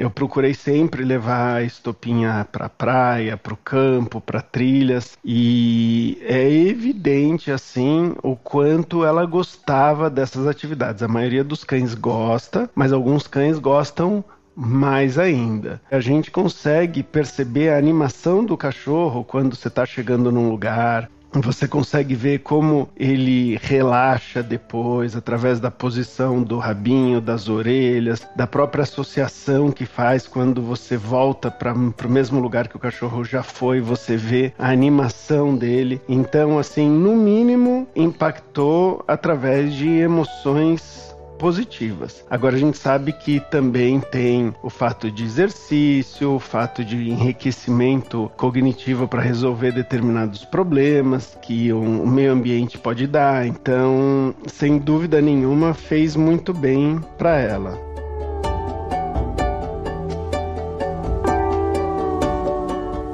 [0.00, 6.50] Eu procurei sempre levar a estopinha para praia, para o campo, para trilhas e é
[6.50, 11.02] evidente assim o quanto ela gostava dessas atividades.
[11.02, 15.80] A maioria dos cães gosta, mas alguns cães gostam mais ainda.
[15.90, 21.10] A gente consegue perceber a animação do cachorro quando você está chegando num lugar,
[21.40, 28.46] você consegue ver como ele relaxa depois, através da posição do rabinho, das orelhas, da
[28.46, 33.42] própria associação que faz quando você volta para o mesmo lugar que o cachorro já
[33.42, 36.00] foi, você vê a animação dele.
[36.08, 42.24] Então, assim, no mínimo, impactou através de emoções positivas.
[42.30, 48.30] Agora a gente sabe que também tem o fato de exercício, o fato de enriquecimento
[48.36, 53.46] cognitivo para resolver determinados problemas que o meio ambiente pode dar.
[53.46, 57.78] Então, sem dúvida nenhuma, fez muito bem para ela.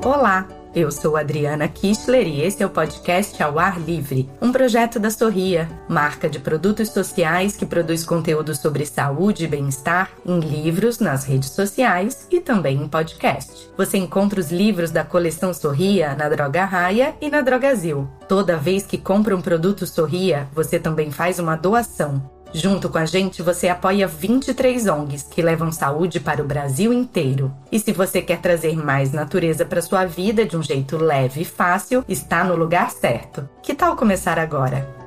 [0.05, 0.59] Olá!
[0.72, 5.10] Eu sou Adriana Kistler e esse é o podcast Ao Ar Livre, um projeto da
[5.10, 11.24] Sorria, marca de produtos sociais que produz conteúdo sobre saúde e bem-estar em livros, nas
[11.24, 13.68] redes sociais e também em podcast.
[13.77, 18.08] Você encontra os livros da coleção Sorria na Droga Raia e na Drogazil.
[18.28, 22.30] Toda vez que compra um produto Sorria, você também faz uma doação.
[22.52, 27.52] Junto com a gente, você apoia 23 ONGs que levam saúde para o Brasil inteiro.
[27.70, 31.44] E se você quer trazer mais natureza para sua vida de um jeito leve e
[31.44, 33.48] fácil, está no lugar certo.
[33.62, 34.99] Que tal começar agora?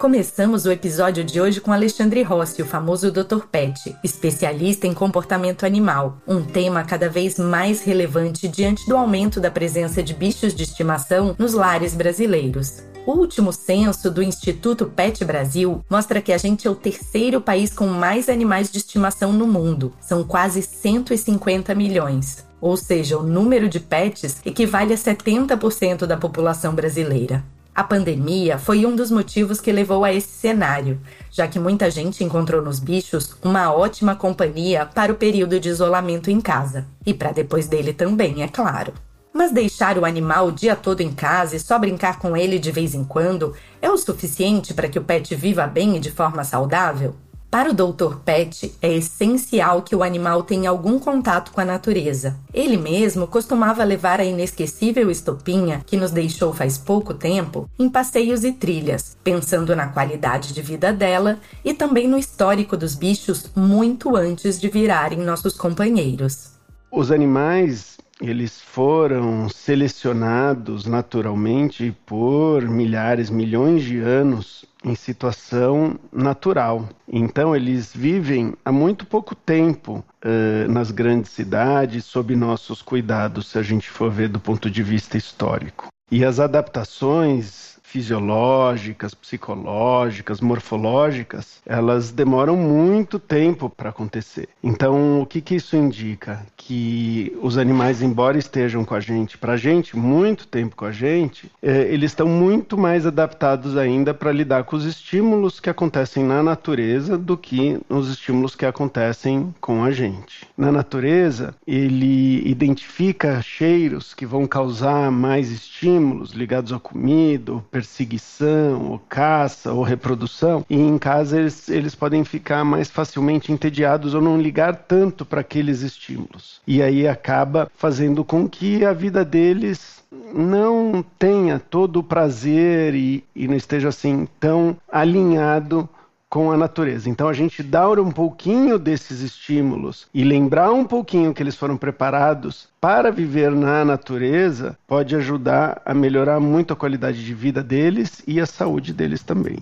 [0.00, 3.44] Começamos o episódio de hoje com Alexandre Rossi, o famoso Dr.
[3.52, 9.50] Pet, especialista em comportamento animal, um tema cada vez mais relevante diante do aumento da
[9.50, 12.82] presença de bichos de estimação nos lares brasileiros.
[13.06, 17.70] O último censo do Instituto Pet Brasil mostra que a gente é o terceiro país
[17.74, 19.92] com mais animais de estimação no mundo.
[20.00, 22.42] São quase 150 milhões.
[22.58, 27.44] Ou seja, o número de pets equivale a 70% da população brasileira.
[27.80, 32.22] A pandemia foi um dos motivos que levou a esse cenário, já que muita gente
[32.22, 36.86] encontrou nos bichos uma ótima companhia para o período de isolamento em casa.
[37.06, 38.92] E para depois dele também, é claro.
[39.32, 42.70] Mas deixar o animal o dia todo em casa e só brincar com ele de
[42.70, 46.44] vez em quando é o suficiente para que o pet viva bem e de forma
[46.44, 47.16] saudável?
[47.50, 48.18] Para o Dr.
[48.24, 52.38] Pet, é essencial que o animal tenha algum contato com a natureza.
[52.54, 58.44] Ele mesmo costumava levar a inesquecível estopinha, que nos deixou faz pouco tempo, em passeios
[58.44, 64.14] e trilhas, pensando na qualidade de vida dela e também no histórico dos bichos muito
[64.14, 66.52] antes de virarem nossos companheiros.
[66.92, 76.88] Os animais eles foram selecionados naturalmente por milhares, milhões de anos em situação natural.
[77.08, 83.58] Então, eles vivem há muito pouco tempo uh, nas grandes cidades, sob nossos cuidados, se
[83.58, 85.88] a gente for ver do ponto de vista histórico.
[86.10, 94.48] E as adaptações fisiológicas, psicológicas, morfológicas, elas demoram muito tempo para acontecer.
[94.62, 96.46] Então, o que, que isso indica?
[96.56, 100.92] Que os animais, embora estejam com a gente, para a gente, muito tempo com a
[100.92, 106.22] gente, é, eles estão muito mais adaptados ainda para lidar com os estímulos que acontecem
[106.22, 110.46] na natureza do que os estímulos que acontecem com a gente.
[110.56, 118.98] Na natureza, ele identifica cheiros que vão causar mais estímulos ligados à comida, perseguição, ou
[119.08, 124.40] caça, ou reprodução, e em casa eles, eles podem ficar mais facilmente entediados ou não
[124.40, 126.60] ligar tanto para aqueles estímulos.
[126.66, 130.00] E aí acaba fazendo com que a vida deles
[130.34, 135.88] não tenha todo o prazer e, e não esteja assim tão alinhado
[136.30, 137.10] com a natureza.
[137.10, 141.76] Então a gente dar um pouquinho desses estímulos e lembrar um pouquinho que eles foram
[141.76, 148.22] preparados para viver na natureza pode ajudar a melhorar muito a qualidade de vida deles
[148.26, 149.58] e a saúde deles também.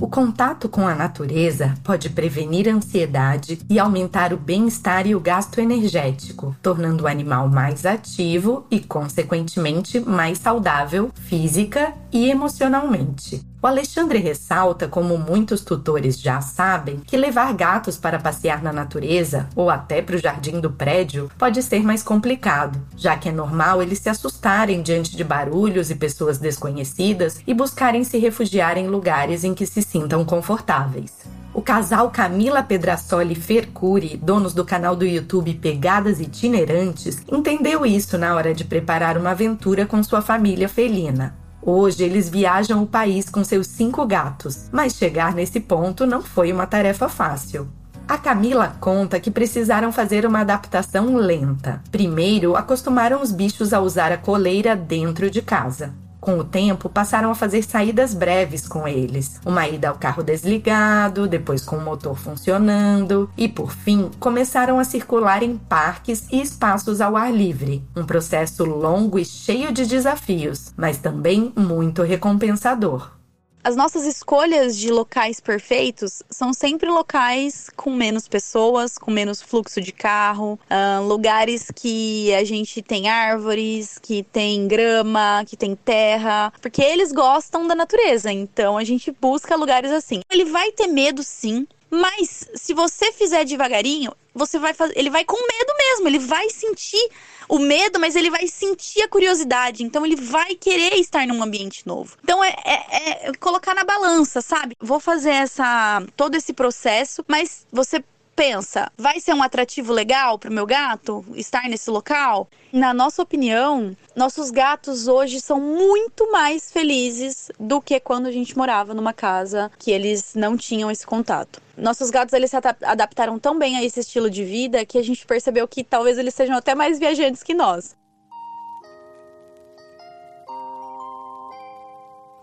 [0.00, 5.20] O contato com a natureza pode prevenir a ansiedade e aumentar o bem-estar e o
[5.20, 13.49] gasto energético, tornando o animal mais ativo e, consequentemente, mais saudável física e emocionalmente.
[13.62, 19.50] O Alexandre ressalta, como muitos tutores já sabem, que levar gatos para passear na natureza
[19.54, 23.82] ou até para o jardim do prédio pode ser mais complicado, já que é normal
[23.82, 29.44] eles se assustarem diante de barulhos e pessoas desconhecidas e buscarem se refugiar em lugares
[29.44, 31.12] em que se sintam confortáveis.
[31.52, 38.34] O casal Camila Pedrassoli Fercuri, donos do canal do YouTube Pegadas Itinerantes, entendeu isso na
[38.34, 41.39] hora de preparar uma aventura com sua família felina.
[41.72, 46.52] Hoje eles viajam o país com seus cinco gatos, mas chegar nesse ponto não foi
[46.52, 47.68] uma tarefa fácil.
[48.08, 51.80] A Camila conta que precisaram fazer uma adaptação lenta.
[51.92, 55.94] Primeiro, acostumaram os bichos a usar a coleira dentro de casa.
[56.20, 59.40] Com o tempo, passaram a fazer saídas breves com eles.
[59.44, 64.84] Uma ida ao carro desligado, depois com o motor funcionando e, por fim, começaram a
[64.84, 67.82] circular em parques e espaços ao ar livre.
[67.96, 73.19] Um processo longo e cheio de desafios, mas também muito recompensador.
[73.62, 79.82] As nossas escolhas de locais perfeitos são sempre locais com menos pessoas, com menos fluxo
[79.82, 86.50] de carro, uh, lugares que a gente tem árvores, que tem grama, que tem terra,
[86.62, 90.20] porque eles gostam da natureza, então a gente busca lugares assim.
[90.30, 95.24] Ele vai ter medo sim, mas se você fizer devagarinho, você vai fazer, ele vai
[95.24, 97.10] com medo mesmo, ele vai sentir
[97.48, 99.82] o medo, mas ele vai sentir a curiosidade.
[99.82, 102.16] Então ele vai querer estar num ambiente novo.
[102.22, 104.76] Então é, é, é colocar na balança, sabe?
[104.80, 108.04] Vou fazer essa todo esse processo, mas você
[108.40, 112.48] pensa, vai ser um atrativo legal para o meu gato estar nesse local?
[112.72, 118.56] Na nossa opinião, nossos gatos hoje são muito mais felizes do que quando a gente
[118.56, 121.60] morava numa casa que eles não tinham esse contato.
[121.76, 125.26] Nossos gatos eles se adaptaram tão bem a esse estilo de vida que a gente
[125.26, 127.94] percebeu que talvez eles sejam até mais viajantes que nós.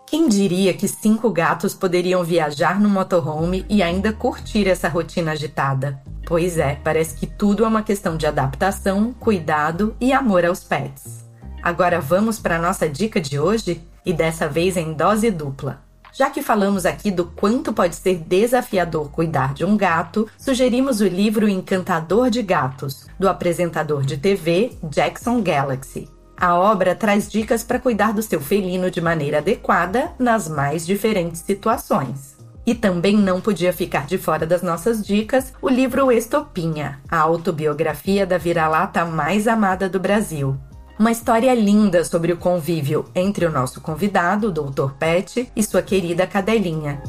[0.10, 6.02] Quem diria que cinco gatos poderiam viajar no motorhome e ainda curtir essa rotina agitada?
[6.26, 11.26] Pois é, parece que tudo é uma questão de adaptação, cuidado e amor aos pets.
[11.62, 15.82] Agora vamos para a nossa dica de hoje e dessa vez em dose dupla.
[16.14, 21.06] Já que falamos aqui do quanto pode ser desafiador cuidar de um gato, sugerimos o
[21.06, 26.08] livro Encantador de Gatos, do apresentador de TV Jackson Galaxy.
[26.40, 31.42] A obra traz dicas para cuidar do seu felino de maneira adequada nas mais diferentes
[31.42, 32.38] situações.
[32.64, 38.24] E também não podia ficar de fora das nossas dicas o livro Estopinha, a autobiografia
[38.24, 40.56] da vira-lata mais amada do Brasil.
[41.00, 44.92] Uma história linda sobre o convívio entre o nosso convidado, o Dr.
[45.00, 47.02] Pet, e sua querida cadelinha.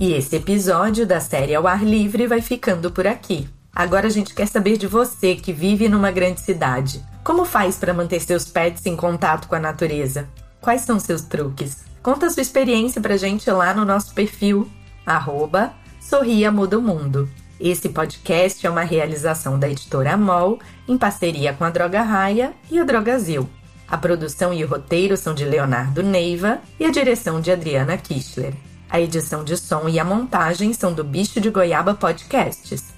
[0.00, 3.48] E esse episódio da série Ao Ar Livre vai ficando por aqui.
[3.78, 7.00] Agora a gente quer saber de você que vive numa grande cidade.
[7.22, 10.28] Como faz para manter seus pets em contato com a natureza?
[10.60, 11.84] Quais são seus truques?
[12.02, 14.68] Conta sua experiência pra gente lá no nosso perfil,
[15.06, 17.30] arroba Sorria Muda o Mundo.
[17.60, 20.58] Esse podcast é uma realização da editora MOL
[20.88, 23.48] em parceria com a Droga Raia e a Drogazil.
[23.86, 28.54] A produção e o roteiro são de Leonardo Neiva e a direção de Adriana Kistler.
[28.90, 32.97] A edição de som e a montagem são do Bicho de Goiaba Podcasts.